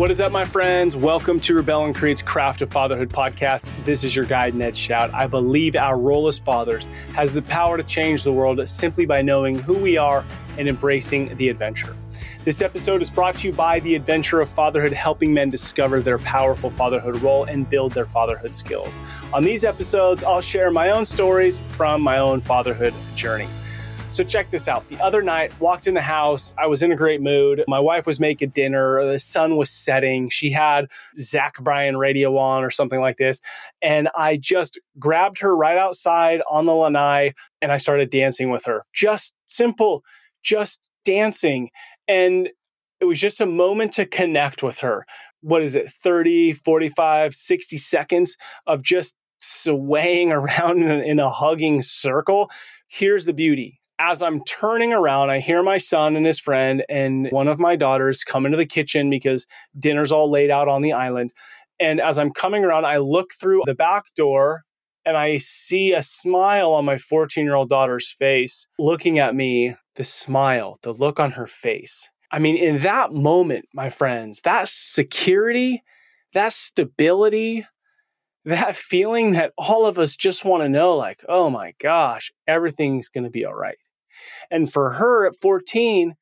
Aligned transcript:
What 0.00 0.10
is 0.10 0.18
up, 0.18 0.32
my 0.32 0.46
friends? 0.46 0.96
Welcome 0.96 1.40
to 1.40 1.52
Rebel 1.52 1.84
and 1.84 1.94
Create's 1.94 2.22
Craft 2.22 2.62
of 2.62 2.72
Fatherhood 2.72 3.10
podcast. 3.10 3.68
This 3.84 4.02
is 4.02 4.16
your 4.16 4.24
guide, 4.24 4.54
Ned 4.54 4.74
Shout. 4.74 5.12
I 5.12 5.26
believe 5.26 5.76
our 5.76 5.98
role 5.98 6.26
as 6.26 6.38
fathers 6.38 6.86
has 7.14 7.34
the 7.34 7.42
power 7.42 7.76
to 7.76 7.82
change 7.82 8.22
the 8.22 8.32
world 8.32 8.66
simply 8.66 9.04
by 9.04 9.20
knowing 9.20 9.58
who 9.58 9.74
we 9.74 9.98
are 9.98 10.24
and 10.56 10.70
embracing 10.70 11.36
the 11.36 11.50
adventure. 11.50 11.94
This 12.46 12.62
episode 12.62 13.02
is 13.02 13.10
brought 13.10 13.34
to 13.36 13.48
you 13.48 13.52
by 13.52 13.80
the 13.80 13.94
Adventure 13.94 14.40
of 14.40 14.48
Fatherhood, 14.48 14.92
helping 14.92 15.34
men 15.34 15.50
discover 15.50 16.00
their 16.00 16.18
powerful 16.20 16.70
fatherhood 16.70 17.20
role 17.20 17.44
and 17.44 17.68
build 17.68 17.92
their 17.92 18.06
fatherhood 18.06 18.54
skills. 18.54 18.94
On 19.34 19.44
these 19.44 19.66
episodes, 19.66 20.24
I'll 20.24 20.40
share 20.40 20.70
my 20.70 20.88
own 20.88 21.04
stories 21.04 21.62
from 21.68 22.00
my 22.00 22.16
own 22.16 22.40
fatherhood 22.40 22.94
journey. 23.16 23.48
So 24.12 24.24
check 24.24 24.50
this 24.50 24.66
out. 24.66 24.86
The 24.88 25.00
other 25.00 25.22
night, 25.22 25.58
walked 25.60 25.86
in 25.86 25.94
the 25.94 26.02
house. 26.02 26.52
I 26.58 26.66
was 26.66 26.82
in 26.82 26.90
a 26.90 26.96
great 26.96 27.22
mood. 27.22 27.62
My 27.68 27.78
wife 27.78 28.08
was 28.08 28.18
making 28.18 28.50
dinner. 28.50 29.04
The 29.06 29.20
sun 29.20 29.56
was 29.56 29.70
setting. 29.70 30.28
She 30.28 30.50
had 30.50 30.88
Zach 31.20 31.54
Bryan 31.60 31.96
radio 31.96 32.36
on 32.36 32.64
or 32.64 32.70
something 32.70 33.00
like 33.00 33.18
this. 33.18 33.40
And 33.80 34.08
I 34.16 34.36
just 34.36 34.80
grabbed 34.98 35.38
her 35.38 35.56
right 35.56 35.78
outside 35.78 36.42
on 36.50 36.66
the 36.66 36.74
lanai 36.74 37.34
and 37.62 37.70
I 37.70 37.76
started 37.76 38.10
dancing 38.10 38.50
with 38.50 38.64
her. 38.64 38.84
Just 38.92 39.34
simple, 39.46 40.02
just 40.42 40.88
dancing. 41.04 41.70
And 42.08 42.48
it 42.98 43.04
was 43.04 43.20
just 43.20 43.40
a 43.40 43.46
moment 43.46 43.92
to 43.92 44.06
connect 44.06 44.64
with 44.64 44.80
her. 44.80 45.06
What 45.40 45.62
is 45.62 45.76
it, 45.76 45.88
30, 45.88 46.54
45, 46.54 47.32
60 47.32 47.76
seconds 47.76 48.36
of 48.66 48.82
just 48.82 49.14
swaying 49.38 50.32
around 50.32 50.82
in 50.82 50.90
a, 50.90 50.98
in 50.98 51.20
a 51.20 51.30
hugging 51.30 51.80
circle? 51.82 52.50
Here's 52.88 53.24
the 53.24 53.32
beauty 53.32 53.79
as 54.00 54.22
I'm 54.22 54.42
turning 54.44 54.94
around, 54.94 55.28
I 55.28 55.40
hear 55.40 55.62
my 55.62 55.76
son 55.76 56.16
and 56.16 56.24
his 56.24 56.40
friend 56.40 56.82
and 56.88 57.28
one 57.30 57.48
of 57.48 57.58
my 57.58 57.76
daughters 57.76 58.24
come 58.24 58.46
into 58.46 58.56
the 58.56 58.64
kitchen 58.64 59.10
because 59.10 59.46
dinner's 59.78 60.10
all 60.10 60.30
laid 60.30 60.50
out 60.50 60.68
on 60.68 60.80
the 60.80 60.94
island. 60.94 61.32
And 61.78 62.00
as 62.00 62.18
I'm 62.18 62.32
coming 62.32 62.64
around, 62.64 62.86
I 62.86 62.96
look 62.96 63.32
through 63.38 63.62
the 63.66 63.74
back 63.74 64.04
door 64.16 64.64
and 65.04 65.18
I 65.18 65.36
see 65.36 65.92
a 65.92 66.02
smile 66.02 66.72
on 66.72 66.86
my 66.86 66.96
14 66.96 67.44
year 67.44 67.54
old 67.54 67.68
daughter's 67.68 68.10
face 68.10 68.66
looking 68.78 69.18
at 69.18 69.34
me. 69.34 69.76
The 69.96 70.04
smile, 70.04 70.78
the 70.82 70.92
look 70.92 71.20
on 71.20 71.32
her 71.32 71.46
face. 71.46 72.08
I 72.32 72.38
mean, 72.38 72.56
in 72.56 72.78
that 72.80 73.12
moment, 73.12 73.66
my 73.74 73.90
friends, 73.90 74.40
that 74.42 74.68
security, 74.68 75.82
that 76.32 76.54
stability, 76.54 77.66
that 78.46 78.76
feeling 78.76 79.32
that 79.32 79.52
all 79.58 79.84
of 79.84 79.98
us 79.98 80.16
just 80.16 80.42
want 80.42 80.62
to 80.62 80.70
know, 80.70 80.96
like, 80.96 81.22
oh 81.28 81.50
my 81.50 81.74
gosh, 81.78 82.32
everything's 82.46 83.10
going 83.10 83.24
to 83.24 83.30
be 83.30 83.44
all 83.44 83.54
right. 83.54 83.76
And 84.50 84.72
for 84.72 84.92
her 84.92 85.26
at 85.26 85.36
14, 85.36 86.14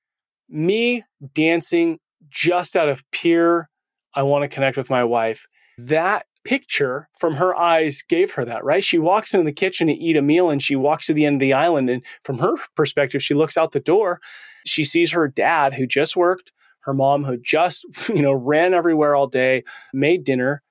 me 0.49 1.05
dancing 1.35 1.99
just 2.31 2.77
out 2.77 2.89
of 2.89 3.05
pure, 3.11 3.69
I 4.15 4.23
want 4.23 4.43
to 4.43 4.49
connect 4.49 4.77
with 4.77 4.91
my 4.91 5.05
wife, 5.05 5.47
that 5.79 6.27
picture 6.45 7.09
from 7.19 7.35
her 7.35 7.55
eyes 7.57 8.03
gave 8.09 8.33
her 8.33 8.45
that, 8.45 8.65
right? 8.65 8.83
She 8.83 8.99
walks 8.99 9.35
into 9.35 9.45
the 9.45 9.53
kitchen 9.53 9.87
to 9.89 9.93
eat 9.93 10.17
a 10.17 10.23
meal 10.23 10.51
and 10.51 10.63
she 10.63 10.77
walks 10.77 11.07
to 11.07 11.15
the 11.15 11.27
end 11.27 11.37
of 11.37 11.41
the 11.41 11.53
island. 11.53 11.91
And 11.91 12.03
from 12.25 12.39
her 12.39 12.55
perspective, 12.75 13.23
she 13.23 13.35
looks 13.35 13.57
out 13.57 13.73
the 13.73 13.81
door. 13.81 14.21
She 14.65 14.83
sees 14.85 15.13
her 15.13 15.29
dad 15.29 15.75
who 15.75 15.87
just 15.87 16.17
worked, 16.17 16.53
her 16.81 16.95
mom 16.95 17.25
who 17.25 17.37
just, 17.37 17.85
you 18.09 18.23
know, 18.23 18.33
ran 18.33 18.75
everywhere 18.75 19.15
all 19.15 19.27
day, 19.27 19.65
made 19.93 20.25
dinner, 20.25 20.63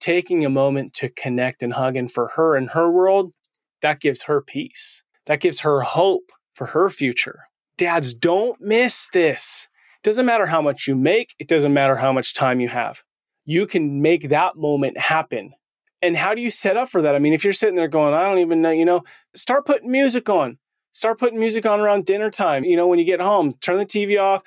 taking 0.00 0.44
a 0.44 0.50
moment 0.50 0.92
to 0.94 1.08
connect 1.08 1.62
and 1.62 1.72
hug. 1.72 1.96
And 1.96 2.12
for 2.12 2.28
her 2.36 2.56
in 2.56 2.68
her 2.68 2.90
world, 2.90 3.32
that 3.80 4.00
gives 4.00 4.24
her 4.24 4.42
peace. 4.42 5.02
That 5.26 5.40
gives 5.40 5.60
her 5.60 5.80
hope 5.80 6.30
for 6.54 6.68
her 6.68 6.88
future. 6.88 7.46
Dads, 7.76 8.14
don't 8.14 8.60
miss 8.60 9.08
this. 9.12 9.68
It 9.98 10.08
doesn't 10.08 10.26
matter 10.26 10.46
how 10.46 10.62
much 10.62 10.86
you 10.86 10.94
make, 10.94 11.34
it 11.38 11.48
doesn't 11.48 11.72
matter 11.72 11.96
how 11.96 12.12
much 12.12 12.34
time 12.34 12.60
you 12.60 12.68
have. 12.68 13.02
You 13.44 13.66
can 13.66 14.02
make 14.02 14.28
that 14.28 14.56
moment 14.56 14.98
happen. 14.98 15.52
And 16.00 16.16
how 16.16 16.34
do 16.34 16.42
you 16.42 16.50
set 16.50 16.76
up 16.76 16.88
for 16.88 17.02
that? 17.02 17.14
I 17.14 17.20
mean, 17.20 17.32
if 17.32 17.44
you're 17.44 17.52
sitting 17.52 17.76
there 17.76 17.88
going, 17.88 18.12
I 18.12 18.28
don't 18.28 18.40
even 18.40 18.60
know, 18.60 18.70
you 18.70 18.84
know, 18.84 19.02
start 19.34 19.66
putting 19.66 19.90
music 19.90 20.28
on. 20.28 20.58
Start 20.90 21.18
putting 21.18 21.38
music 21.38 21.64
on 21.64 21.80
around 21.80 22.04
dinner 22.04 22.30
time. 22.30 22.64
You 22.64 22.76
know, 22.76 22.86
when 22.86 22.98
you 22.98 23.04
get 23.04 23.20
home, 23.20 23.52
turn 23.54 23.78
the 23.78 23.86
TV 23.86 24.20
off. 24.20 24.42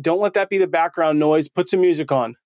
Don't 0.00 0.20
let 0.20 0.34
that 0.34 0.50
be 0.50 0.58
the 0.58 0.66
background 0.66 1.18
noise. 1.18 1.48
Put 1.48 1.68
some 1.68 1.80
music 1.80 2.12
on. 2.12 2.36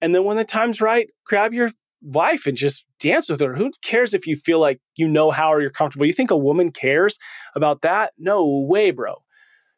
And 0.00 0.14
then 0.14 0.24
when 0.24 0.36
the 0.36 0.44
time's 0.44 0.80
right, 0.80 1.08
grab 1.24 1.54
your 1.54 1.70
wife 2.04 2.46
and 2.46 2.56
just 2.56 2.86
dance 3.00 3.28
with 3.28 3.40
her. 3.40 3.54
Who 3.54 3.72
cares 3.82 4.14
if 4.14 4.26
you 4.26 4.36
feel 4.36 4.60
like 4.60 4.80
you 4.96 5.08
know 5.08 5.30
how 5.30 5.52
or 5.52 5.60
you're 5.60 5.70
comfortable? 5.70 6.06
You 6.06 6.12
think 6.12 6.30
a 6.30 6.36
woman 6.36 6.70
cares 6.70 7.18
about 7.56 7.82
that? 7.82 8.12
No 8.18 8.46
way, 8.46 8.90
bro. 8.90 9.16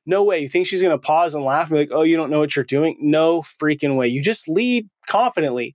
No 0.04 0.22
way. 0.22 0.40
You 0.40 0.48
think 0.48 0.66
she's 0.66 0.82
going 0.82 0.96
to 0.96 0.98
pause 0.98 1.34
and 1.34 1.44
laugh 1.44 1.70
and 1.70 1.76
be 1.76 1.80
like, 1.80 1.90
oh, 1.92 2.02
you 2.02 2.16
don't 2.16 2.30
know 2.30 2.40
what 2.40 2.54
you're 2.54 2.64
doing? 2.64 2.96
No 3.00 3.42
freaking 3.42 3.96
way. 3.96 4.08
You 4.08 4.22
just 4.22 4.48
lead 4.48 4.88
confidently. 5.08 5.74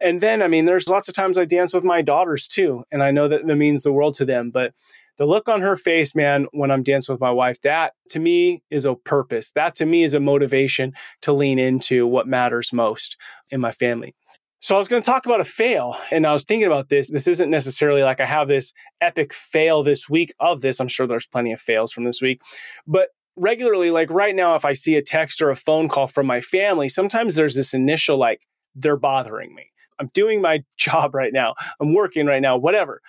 And 0.00 0.20
then, 0.20 0.42
I 0.42 0.48
mean, 0.48 0.66
there's 0.66 0.88
lots 0.88 1.08
of 1.08 1.14
times 1.14 1.38
I 1.38 1.44
dance 1.44 1.72
with 1.72 1.84
my 1.84 2.02
daughters 2.02 2.48
too. 2.48 2.84
And 2.90 3.02
I 3.02 3.12
know 3.12 3.28
that 3.28 3.46
that 3.46 3.56
means 3.56 3.82
the 3.82 3.92
world 3.92 4.14
to 4.14 4.24
them. 4.24 4.50
But 4.50 4.74
the 5.18 5.26
look 5.26 5.48
on 5.48 5.60
her 5.60 5.76
face, 5.76 6.14
man, 6.14 6.46
when 6.52 6.70
I'm 6.70 6.82
dancing 6.82 7.12
with 7.12 7.20
my 7.20 7.30
wife, 7.30 7.60
that 7.62 7.92
to 8.10 8.18
me 8.18 8.62
is 8.70 8.84
a 8.84 8.94
purpose. 8.94 9.52
That 9.52 9.74
to 9.76 9.86
me 9.86 10.04
is 10.04 10.14
a 10.14 10.20
motivation 10.20 10.92
to 11.22 11.32
lean 11.32 11.58
into 11.58 12.06
what 12.06 12.26
matters 12.26 12.72
most 12.72 13.16
in 13.50 13.60
my 13.60 13.72
family. 13.72 14.14
So 14.62 14.76
I 14.76 14.78
was 14.78 14.86
going 14.86 15.02
to 15.02 15.10
talk 15.10 15.26
about 15.26 15.40
a 15.40 15.44
fail, 15.44 15.96
and 16.12 16.24
I 16.24 16.32
was 16.32 16.44
thinking 16.44 16.68
about 16.68 16.88
this. 16.88 17.10
This 17.10 17.26
isn't 17.26 17.50
necessarily 17.50 18.04
like 18.04 18.20
I 18.20 18.26
have 18.26 18.46
this 18.46 18.72
epic 19.00 19.34
fail 19.34 19.82
this 19.82 20.08
week 20.08 20.32
of 20.38 20.60
this. 20.60 20.78
I'm 20.78 20.86
sure 20.86 21.04
there's 21.04 21.26
plenty 21.26 21.52
of 21.52 21.60
fails 21.60 21.92
from 21.92 22.04
this 22.04 22.22
week, 22.22 22.40
but 22.86 23.08
regularly, 23.34 23.90
like 23.90 24.08
right 24.08 24.36
now, 24.36 24.54
if 24.54 24.64
I 24.64 24.74
see 24.74 24.94
a 24.94 25.02
text 25.02 25.42
or 25.42 25.50
a 25.50 25.56
phone 25.56 25.88
call 25.88 26.06
from 26.06 26.26
my 26.26 26.40
family, 26.40 26.88
sometimes 26.88 27.34
there's 27.34 27.56
this 27.56 27.74
initial 27.74 28.18
like 28.18 28.42
they're 28.76 28.96
bothering 28.96 29.52
me. 29.52 29.66
I'm 29.98 30.10
doing 30.14 30.40
my 30.40 30.62
job 30.78 31.12
right 31.12 31.32
now. 31.32 31.54
I'm 31.80 31.92
working 31.92 32.26
right 32.26 32.40
now, 32.40 32.56
whatever. 32.56 33.00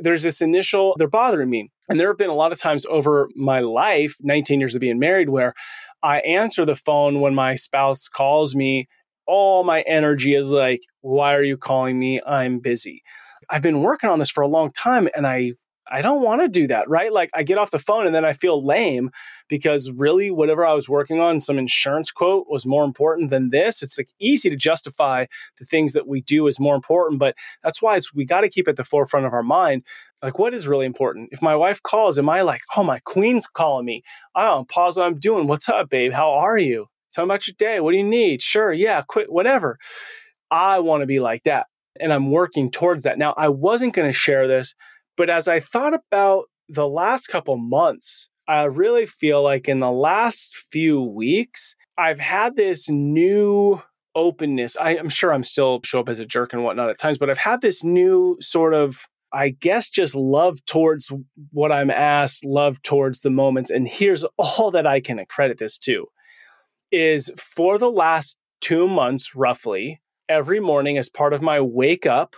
There's 0.00 0.22
this 0.22 0.40
initial, 0.40 0.94
they're 0.96 1.08
bothering 1.08 1.50
me. 1.50 1.70
And 1.90 2.00
there 2.00 2.08
have 2.08 2.16
been 2.16 2.30
a 2.30 2.34
lot 2.34 2.52
of 2.52 2.58
times 2.58 2.86
over 2.86 3.28
my 3.36 3.60
life, 3.60 4.16
19 4.22 4.60
years 4.60 4.74
of 4.74 4.80
being 4.80 4.98
married, 4.98 5.28
where 5.28 5.52
I 6.02 6.20
answer 6.20 6.64
the 6.64 6.74
phone 6.74 7.20
when 7.20 7.34
my 7.34 7.54
spouse 7.54 8.08
calls 8.08 8.54
me 8.54 8.88
all 9.26 9.64
my 9.64 9.82
energy 9.82 10.34
is 10.34 10.50
like, 10.50 10.82
why 11.00 11.34
are 11.34 11.42
you 11.42 11.56
calling 11.56 11.98
me? 11.98 12.20
I'm 12.26 12.58
busy. 12.58 13.02
I've 13.50 13.62
been 13.62 13.82
working 13.82 14.10
on 14.10 14.18
this 14.18 14.30
for 14.30 14.42
a 14.42 14.48
long 14.48 14.72
time 14.72 15.08
and 15.14 15.26
I 15.26 15.52
I 15.90 16.00
don't 16.00 16.22
want 16.22 16.40
to 16.40 16.48
do 16.48 16.66
that, 16.68 16.88
right? 16.88 17.12
Like 17.12 17.28
I 17.34 17.42
get 17.42 17.58
off 17.58 17.70
the 17.70 17.78
phone 17.78 18.06
and 18.06 18.14
then 18.14 18.24
I 18.24 18.32
feel 18.32 18.64
lame 18.64 19.10
because 19.48 19.90
really 19.90 20.30
whatever 20.30 20.64
I 20.64 20.72
was 20.72 20.88
working 20.88 21.20
on, 21.20 21.40
some 21.40 21.58
insurance 21.58 22.10
quote 22.10 22.46
was 22.48 22.64
more 22.64 22.84
important 22.84 23.30
than 23.30 23.50
this. 23.50 23.82
It's 23.82 23.98
like 23.98 24.08
easy 24.20 24.48
to 24.48 24.56
justify 24.56 25.26
the 25.58 25.66
things 25.66 25.92
that 25.92 26.06
we 26.06 26.22
do 26.22 26.46
is 26.46 26.60
more 26.60 26.76
important, 26.76 27.18
but 27.18 27.34
that's 27.62 27.82
why 27.82 27.96
it's 27.96 28.14
we 28.14 28.24
got 28.24 28.42
to 28.42 28.48
keep 28.48 28.68
at 28.68 28.76
the 28.76 28.84
forefront 28.84 29.26
of 29.26 29.32
our 29.32 29.42
mind. 29.42 29.82
Like 30.22 30.38
what 30.38 30.54
is 30.54 30.68
really 30.68 30.86
important? 30.86 31.28
If 31.32 31.42
my 31.42 31.56
wife 31.56 31.82
calls, 31.82 32.18
am 32.18 32.28
I 32.28 32.42
like, 32.42 32.62
oh 32.76 32.84
my 32.84 33.00
queen's 33.00 33.46
calling 33.46 33.84
me? 33.84 34.02
Oh, 34.34 34.40
I 34.40 34.44
don't 34.46 34.68
pause 34.68 34.96
what 34.96 35.06
I'm 35.06 35.18
doing. 35.18 35.46
What's 35.48 35.68
up, 35.68 35.90
babe? 35.90 36.12
How 36.12 36.32
are 36.32 36.58
you? 36.58 36.86
Tell 37.12 37.24
me 37.24 37.30
about 37.30 37.46
your 37.46 37.54
day. 37.58 37.80
What 37.80 37.92
do 37.92 37.98
you 37.98 38.04
need? 38.04 38.42
Sure. 38.42 38.72
Yeah. 38.72 39.02
Quit. 39.06 39.30
Whatever. 39.30 39.78
I 40.50 40.80
want 40.80 41.00
to 41.00 41.06
be 41.06 41.20
like 41.20 41.44
that. 41.44 41.66
And 42.00 42.12
I'm 42.12 42.30
working 42.30 42.70
towards 42.70 43.04
that. 43.04 43.18
Now, 43.18 43.34
I 43.36 43.48
wasn't 43.48 43.94
going 43.94 44.08
to 44.08 44.12
share 44.12 44.48
this, 44.48 44.74
but 45.16 45.30
as 45.30 45.48
I 45.48 45.60
thought 45.60 45.94
about 45.94 46.44
the 46.68 46.88
last 46.88 47.26
couple 47.26 47.56
months, 47.56 48.28
I 48.48 48.64
really 48.64 49.06
feel 49.06 49.42
like 49.42 49.68
in 49.68 49.80
the 49.80 49.90
last 49.90 50.66
few 50.70 51.02
weeks, 51.02 51.74
I've 51.96 52.20
had 52.20 52.56
this 52.56 52.88
new 52.88 53.82
openness. 54.14 54.76
I, 54.80 54.94
am 54.94 55.08
sure 55.08 55.32
I'm 55.32 55.44
still 55.44 55.80
show 55.84 56.00
up 56.00 56.08
as 56.08 56.18
a 56.18 56.26
jerk 56.26 56.52
and 56.52 56.64
whatnot 56.64 56.90
at 56.90 56.98
times, 56.98 57.18
but 57.18 57.30
I've 57.30 57.38
had 57.38 57.60
this 57.60 57.84
new 57.84 58.36
sort 58.40 58.74
of, 58.74 59.06
I 59.32 59.50
guess, 59.50 59.88
just 59.88 60.14
love 60.14 60.64
towards 60.66 61.12
what 61.50 61.72
I'm 61.72 61.90
asked, 61.90 62.44
love 62.44 62.82
towards 62.82 63.20
the 63.20 63.30
moments. 63.30 63.70
And 63.70 63.86
here's 63.86 64.24
all 64.38 64.70
that 64.72 64.86
I 64.86 65.00
can 65.00 65.18
accredit 65.18 65.58
this 65.58 65.78
to 65.78 66.06
is 66.92 67.30
for 67.36 67.78
the 67.78 67.90
last 67.90 68.36
two 68.60 68.86
months, 68.86 69.34
roughly, 69.34 70.00
every 70.28 70.60
morning 70.60 70.98
as 70.98 71.08
part 71.08 71.32
of 71.32 71.42
my 71.42 71.60
wake 71.60 72.06
up, 72.06 72.36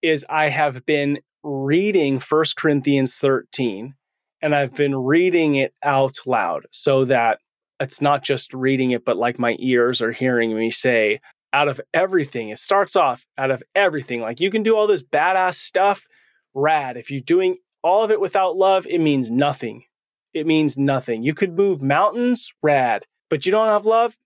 is 0.00 0.24
I 0.30 0.48
have 0.48 0.86
been 0.86 1.18
reading 1.42 2.18
First 2.18 2.56
Corinthians 2.56 3.18
13 3.18 3.94
and 4.42 4.54
I've 4.54 4.72
been 4.72 4.96
reading 4.96 5.56
it 5.56 5.74
out 5.82 6.18
loud 6.24 6.66
so 6.70 7.04
that 7.06 7.38
it's 7.78 8.00
not 8.00 8.22
just 8.22 8.54
reading 8.54 8.92
it, 8.92 9.04
but 9.04 9.16
like 9.16 9.38
my 9.38 9.56
ears 9.58 10.00
are 10.00 10.12
hearing 10.12 10.56
me 10.56 10.70
say, 10.70 11.20
out 11.52 11.68
of 11.68 11.80
everything, 11.92 12.50
it 12.50 12.58
starts 12.58 12.94
off 12.94 13.26
out 13.36 13.50
of 13.50 13.62
everything. 13.74 14.20
Like 14.20 14.40
you 14.40 14.50
can 14.50 14.62
do 14.62 14.76
all 14.76 14.86
this 14.86 15.02
badass 15.02 15.54
stuff, 15.54 16.06
rad. 16.54 16.96
If 16.96 17.10
you're 17.10 17.20
doing 17.20 17.56
all 17.82 18.02
of 18.02 18.10
it 18.10 18.20
without 18.20 18.56
love, 18.56 18.86
it 18.86 19.00
means 19.00 19.30
nothing. 19.30 19.84
It 20.32 20.46
means 20.46 20.78
nothing. 20.78 21.22
You 21.22 21.34
could 21.34 21.56
move 21.56 21.82
mountains, 21.82 22.50
rad 22.62 23.04
but 23.30 23.46
you 23.46 23.52
don't 23.52 23.68
have 23.68 23.86
love, 23.86 24.18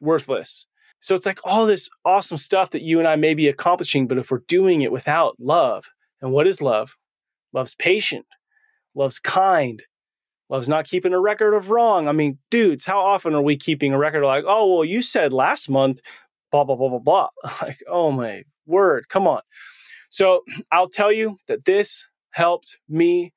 worthless. 0.00 0.66
So 1.00 1.14
it's 1.14 1.26
like 1.26 1.40
all 1.44 1.66
this 1.66 1.88
awesome 2.04 2.38
stuff 2.38 2.70
that 2.70 2.82
you 2.82 2.98
and 2.98 3.08
I 3.08 3.16
may 3.16 3.34
be 3.34 3.48
accomplishing, 3.48 4.06
but 4.06 4.18
if 4.18 4.30
we're 4.30 4.42
doing 4.46 4.82
it 4.82 4.92
without 4.92 5.34
love, 5.40 5.86
and 6.20 6.30
what 6.30 6.46
is 6.46 6.62
love? 6.62 6.96
Love's 7.52 7.74
patient, 7.74 8.26
love's 8.94 9.18
kind, 9.18 9.82
love's 10.48 10.68
not 10.68 10.86
keeping 10.86 11.12
a 11.12 11.20
record 11.20 11.54
of 11.54 11.70
wrong. 11.70 12.06
I 12.06 12.12
mean, 12.12 12.38
dudes, 12.50 12.84
how 12.84 13.00
often 13.00 13.34
are 13.34 13.42
we 13.42 13.56
keeping 13.56 13.92
a 13.92 13.98
record 13.98 14.22
of 14.22 14.28
like, 14.28 14.44
oh, 14.46 14.72
well, 14.72 14.84
you 14.84 15.02
said 15.02 15.32
last 15.32 15.68
month 15.68 16.00
blah, 16.50 16.64
blah, 16.64 16.76
blah, 16.76 16.88
blah, 16.88 16.98
blah. 16.98 17.28
Like, 17.62 17.78
oh 17.88 18.10
my 18.10 18.44
word, 18.66 19.08
come 19.08 19.26
on. 19.26 19.40
So 20.08 20.42
I'll 20.72 20.88
tell 20.88 21.12
you 21.12 21.36
that 21.48 21.64
this 21.64 22.06
helped 22.30 22.78
me 22.88 23.32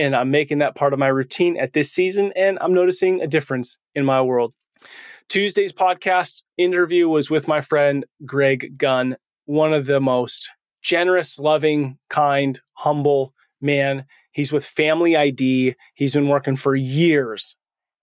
and 0.00 0.16
I'm 0.16 0.30
making 0.30 0.58
that 0.58 0.74
part 0.74 0.92
of 0.92 0.98
my 0.98 1.08
routine 1.08 1.58
at 1.58 1.74
this 1.74 1.92
season 1.92 2.32
and 2.34 2.58
I'm 2.60 2.72
noticing 2.72 3.20
a 3.20 3.26
difference 3.26 3.78
in 3.94 4.04
my 4.04 4.22
world. 4.22 4.54
Tuesday's 5.28 5.72
podcast 5.72 6.42
interview 6.56 7.08
was 7.08 7.30
with 7.30 7.46
my 7.46 7.60
friend 7.60 8.06
Greg 8.24 8.78
Gunn, 8.78 9.16
one 9.44 9.74
of 9.74 9.84
the 9.84 10.00
most 10.00 10.50
generous, 10.82 11.38
loving, 11.38 11.98
kind, 12.08 12.58
humble 12.72 13.34
man. 13.60 14.06
He's 14.32 14.52
with 14.52 14.64
Family 14.64 15.16
ID. 15.16 15.76
He's 15.94 16.14
been 16.14 16.28
working 16.28 16.56
for 16.56 16.74
years 16.74 17.56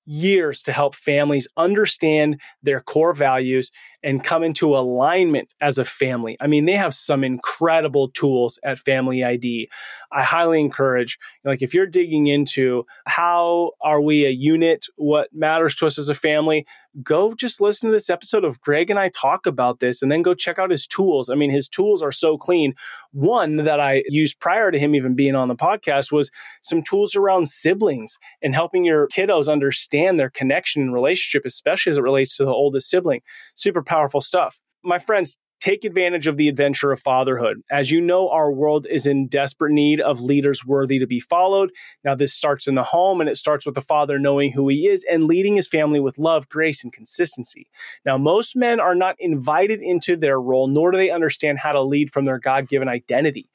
years 0.07 0.63
to 0.63 0.71
help 0.71 0.95
families 0.95 1.47
understand 1.57 2.39
their 2.63 2.79
core 2.79 3.13
values 3.13 3.69
and 4.07 4.23
come 4.23 4.41
into 4.41 4.73
alignment 4.73 5.53
as 5.59 5.77
a 5.77 5.83
family. 5.83 6.37
I 6.39 6.47
mean, 6.47 6.63
they 6.63 6.77
have 6.77 6.93
some 6.93 7.25
incredible 7.25 8.07
tools 8.07 8.57
at 8.63 8.79
Family 8.79 9.21
ID. 9.21 9.69
I 10.13 10.23
highly 10.23 10.61
encourage, 10.61 11.19
like, 11.43 11.61
if 11.61 11.73
you're 11.73 11.85
digging 11.85 12.27
into 12.27 12.85
how 13.05 13.71
are 13.81 13.99
we 13.99 14.25
a 14.25 14.29
unit, 14.29 14.85
what 14.95 15.27
matters 15.33 15.75
to 15.75 15.87
us 15.87 15.99
as 15.99 16.07
a 16.07 16.13
family, 16.13 16.65
go 17.03 17.33
just 17.33 17.59
listen 17.59 17.89
to 17.89 17.93
this 17.93 18.09
episode 18.09 18.45
of 18.45 18.61
Greg 18.61 18.89
and 18.89 18.97
I 18.97 19.09
talk 19.09 19.45
about 19.45 19.81
this 19.81 20.01
and 20.01 20.11
then 20.11 20.21
go 20.21 20.33
check 20.33 20.57
out 20.57 20.71
his 20.71 20.87
tools. 20.87 21.29
I 21.29 21.35
mean, 21.35 21.51
his 21.51 21.67
tools 21.67 22.01
are 22.01 22.13
so 22.13 22.37
clean. 22.37 22.75
One 23.11 23.57
that 23.57 23.79
I 23.79 24.03
used 24.07 24.39
prior 24.39 24.71
to 24.71 24.79
him 24.79 24.95
even 24.95 25.15
being 25.15 25.35
on 25.35 25.49
the 25.49 25.55
podcast 25.55 26.13
was 26.13 26.31
some 26.61 26.81
tools 26.81 27.13
around 27.13 27.49
siblings 27.49 28.17
and 28.41 28.55
helping 28.55 28.85
your 28.85 29.09
kiddos 29.09 29.51
understand 29.51 30.17
their 30.17 30.29
connection 30.29 30.81
and 30.81 30.93
relationship, 30.93 31.45
especially 31.45 31.91
as 31.91 31.97
it 31.97 32.03
relates 32.03 32.37
to 32.37 32.45
the 32.45 32.51
oldest 32.51 32.89
sibling. 32.89 33.21
Super 33.53 33.83
powerful 33.83 33.96
stuff. 34.21 34.59
My 34.83 34.99
friends, 34.99 35.37
take 35.59 35.83
advantage 35.83 36.27
of 36.27 36.37
the 36.37 36.47
adventure 36.47 36.91
of 36.91 36.99
fatherhood. 36.99 37.57
As 37.71 37.91
you 37.91 37.99
know, 37.99 38.29
our 38.29 38.51
world 38.51 38.85
is 38.89 39.07
in 39.07 39.27
desperate 39.27 39.71
need 39.71 39.99
of 39.99 40.21
leaders 40.21 40.65
worthy 40.65 40.99
to 40.99 41.07
be 41.07 41.19
followed. 41.19 41.71
Now, 42.03 42.15
this 42.15 42.33
starts 42.33 42.67
in 42.67 42.75
the 42.75 42.83
home 42.83 43.21
and 43.21 43.29
it 43.29 43.37
starts 43.37 43.65
with 43.65 43.75
the 43.75 43.81
father 43.81 44.19
knowing 44.19 44.51
who 44.51 44.67
he 44.69 44.87
is 44.87 45.05
and 45.09 45.25
leading 45.25 45.55
his 45.55 45.67
family 45.67 45.99
with 45.99 46.19
love, 46.19 46.47
grace, 46.49 46.83
and 46.83 46.93
consistency. 46.93 47.67
Now, 48.05 48.17
most 48.17 48.55
men 48.55 48.79
are 48.79 48.95
not 48.95 49.15
invited 49.19 49.81
into 49.81 50.15
their 50.15 50.39
role, 50.39 50.67
nor 50.67 50.91
do 50.91 50.97
they 50.97 51.09
understand 51.09 51.59
how 51.59 51.71
to 51.71 51.81
lead 51.81 52.11
from 52.11 52.25
their 52.25 52.39
God 52.39 52.69
given 52.69 52.87
identity 52.87 53.49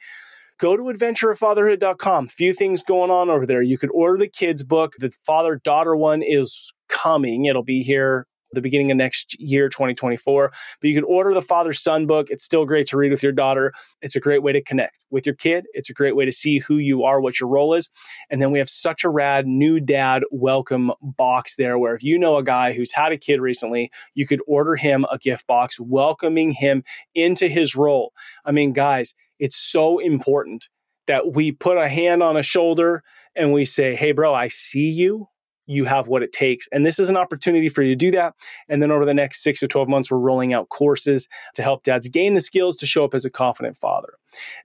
go 0.58 0.76
to 0.76 0.82
adventureoffatherhood.com. 0.84 2.28
Few 2.28 2.54
things 2.54 2.84
going 2.84 3.10
on 3.10 3.28
over 3.28 3.46
there. 3.46 3.62
You 3.62 3.76
could 3.76 3.90
order 3.90 4.16
the 4.16 4.28
kids 4.28 4.62
book. 4.62 4.92
The 4.96 5.10
father 5.26 5.56
daughter 5.56 5.96
one 5.96 6.22
is 6.22 6.72
coming. 6.88 7.46
It'll 7.46 7.64
be 7.64 7.82
here 7.82 8.28
the 8.52 8.60
beginning 8.60 8.90
of 8.90 8.96
next 8.96 9.38
year, 9.40 9.68
2024. 9.68 10.52
But 10.80 10.88
you 10.88 10.94
can 10.94 11.04
order 11.04 11.34
the 11.34 11.42
father 11.42 11.72
son 11.72 12.06
book. 12.06 12.28
It's 12.30 12.44
still 12.44 12.64
great 12.64 12.86
to 12.88 12.96
read 12.96 13.10
with 13.10 13.22
your 13.22 13.32
daughter. 13.32 13.72
It's 14.00 14.16
a 14.16 14.20
great 14.20 14.42
way 14.42 14.52
to 14.52 14.62
connect 14.62 14.94
with 15.10 15.26
your 15.26 15.34
kid. 15.34 15.64
It's 15.72 15.90
a 15.90 15.94
great 15.94 16.16
way 16.16 16.24
to 16.24 16.32
see 16.32 16.58
who 16.58 16.76
you 16.76 17.04
are, 17.04 17.20
what 17.20 17.40
your 17.40 17.48
role 17.48 17.74
is. 17.74 17.88
And 18.30 18.40
then 18.40 18.50
we 18.50 18.58
have 18.58 18.70
such 18.70 19.04
a 19.04 19.08
rad 19.08 19.46
new 19.46 19.80
dad 19.80 20.22
welcome 20.30 20.92
box 21.00 21.56
there 21.56 21.78
where 21.78 21.94
if 21.94 22.02
you 22.02 22.18
know 22.18 22.36
a 22.36 22.44
guy 22.44 22.72
who's 22.72 22.92
had 22.92 23.12
a 23.12 23.18
kid 23.18 23.40
recently, 23.40 23.90
you 24.14 24.26
could 24.26 24.40
order 24.46 24.76
him 24.76 25.04
a 25.10 25.18
gift 25.18 25.46
box 25.46 25.78
welcoming 25.80 26.50
him 26.50 26.82
into 27.14 27.48
his 27.48 27.74
role. 27.74 28.12
I 28.44 28.52
mean, 28.52 28.72
guys, 28.72 29.14
it's 29.38 29.56
so 29.56 29.98
important 29.98 30.68
that 31.06 31.34
we 31.34 31.52
put 31.52 31.78
a 31.78 31.88
hand 31.88 32.22
on 32.22 32.36
a 32.36 32.42
shoulder 32.42 33.02
and 33.34 33.52
we 33.52 33.64
say, 33.64 33.94
Hey, 33.94 34.12
bro, 34.12 34.34
I 34.34 34.48
see 34.48 34.90
you 34.90 35.28
you 35.66 35.84
have 35.84 36.08
what 36.08 36.22
it 36.22 36.32
takes. 36.32 36.68
And 36.72 36.84
this 36.84 36.98
is 36.98 37.08
an 37.08 37.16
opportunity 37.16 37.68
for 37.68 37.82
you 37.82 37.90
to 37.90 37.96
do 37.96 38.10
that. 38.12 38.34
And 38.68 38.82
then 38.82 38.90
over 38.90 39.04
the 39.04 39.14
next 39.14 39.42
six 39.42 39.60
to 39.60 39.68
12 39.68 39.88
months, 39.88 40.10
we're 40.10 40.18
rolling 40.18 40.52
out 40.52 40.68
courses 40.68 41.28
to 41.54 41.62
help 41.62 41.82
dads 41.84 42.08
gain 42.08 42.34
the 42.34 42.40
skills 42.40 42.76
to 42.78 42.86
show 42.86 43.04
up 43.04 43.14
as 43.14 43.24
a 43.24 43.30
confident 43.30 43.76
father. 43.76 44.14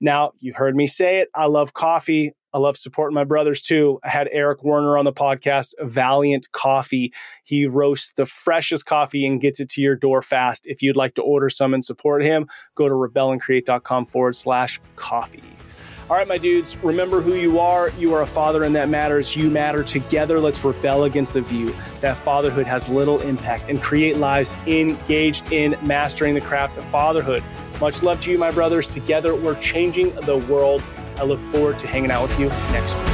Now, 0.01 0.31
you've 0.39 0.55
heard 0.55 0.75
me 0.75 0.87
say 0.87 1.19
it. 1.19 1.29
I 1.35 1.45
love 1.45 1.73
coffee. 1.73 2.33
I 2.53 2.59
love 2.59 2.77
supporting 2.77 3.13
my 3.13 3.23
brothers 3.23 3.61
too. 3.61 3.99
I 4.03 4.09
had 4.09 4.29
Eric 4.31 4.63
Werner 4.63 4.97
on 4.97 5.05
the 5.05 5.13
podcast, 5.13 5.73
Valiant 5.81 6.51
Coffee. 6.53 7.13
He 7.43 7.65
roasts 7.65 8.13
the 8.13 8.25
freshest 8.25 8.85
coffee 8.85 9.25
and 9.25 9.41
gets 9.41 9.59
it 9.59 9.69
to 9.71 9.81
your 9.81 9.95
door 9.95 10.21
fast. 10.21 10.63
If 10.65 10.81
you'd 10.81 10.95
like 10.95 11.15
to 11.15 11.21
order 11.21 11.49
some 11.49 11.73
and 11.73 11.83
support 11.83 12.23
him, 12.23 12.47
go 12.75 12.87
to 12.87 12.95
rebelandcreate.com 12.95 14.07
forward 14.07 14.35
slash 14.35 14.79
coffee. 14.95 15.43
All 16.09 16.15
right, 16.15 16.27
my 16.27 16.37
dudes, 16.37 16.77
remember 16.77 17.19
who 17.19 17.33
you 17.33 17.59
are. 17.59 17.89
You 17.97 18.13
are 18.13 18.21
a 18.21 18.27
father, 18.27 18.63
and 18.63 18.73
that 18.77 18.87
matters. 18.87 19.35
You 19.35 19.49
matter. 19.49 19.83
Together, 19.83 20.39
let's 20.39 20.63
rebel 20.63 21.03
against 21.03 21.33
the 21.33 21.41
view 21.41 21.75
that 21.99 22.15
fatherhood 22.15 22.65
has 22.65 22.87
little 22.87 23.19
impact 23.19 23.67
and 23.67 23.81
create 23.81 24.15
lives 24.15 24.55
engaged 24.67 25.51
in 25.51 25.75
mastering 25.81 26.33
the 26.33 26.39
craft 26.39 26.77
of 26.77 26.85
fatherhood. 26.85 27.43
Much 27.81 28.03
love 28.03 28.21
to 28.21 28.31
you, 28.31 28.37
my 28.37 28.51
brothers. 28.51 28.87
Together, 28.87 29.35
we're 29.35 29.59
changing 29.59 30.15
the 30.21 30.37
world. 30.49 30.81
I 31.17 31.23
look 31.23 31.43
forward 31.43 31.77
to 31.79 31.87
hanging 31.87 32.09
out 32.09 32.29
with 32.29 32.39
you 32.39 32.47
next 32.71 32.95
week. 32.95 33.06